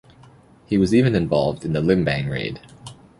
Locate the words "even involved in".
0.95-1.73